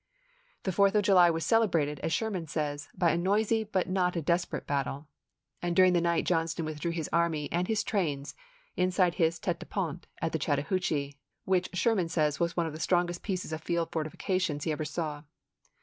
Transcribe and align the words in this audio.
The 0.63 0.71
4th 0.71 0.95
of 0.95 1.03
July 1.03 1.29
was 1.29 1.45
celebrated, 1.45 1.99
as 1.99 2.11
Sherman 2.11 2.47
says, 2.47 2.89
by" 2.97 3.11
a 3.11 3.17
noisy 3.19 3.63
but 3.63 3.87
not 3.87 4.15
a 4.15 4.21
desperate 4.23 4.65
battle," 4.65 5.07
and 5.61 5.75
during 5.75 5.93
the 5.93 6.01
night 6.01 6.25
John 6.25 6.47
ston 6.47 6.65
withdrew 6.65 6.89
his 6.91 7.07
army 7.13 7.51
and 7.51 7.67
his 7.67 7.83
trains 7.83 8.33
inside 8.75 9.13
his 9.21 9.37
tete 9.37 9.59
de 9.59 9.67
pont 9.67 10.07
at 10.19 10.31
the 10.31 10.39
Chattahoochee, 10.39 11.19
which 11.45 11.69
Sherman 11.73 12.09
says 12.09 12.39
was 12.39 12.57
one 12.57 12.65
of 12.65 12.73
the 12.73 12.79
strongest 12.79 13.21
pieces 13.21 13.53
of 13.53 13.61
field 13.61 13.91
forti 13.91 14.09
fications 14.09 14.63
he 14.63 14.71
ever 14.71 14.85
saw. 14.85 15.21